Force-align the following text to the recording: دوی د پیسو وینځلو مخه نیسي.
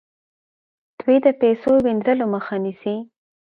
دوی 0.99 1.17
د 1.25 1.27
پیسو 1.41 1.71
وینځلو 1.85 2.25
مخه 2.33 2.55
نیسي. 2.63 2.95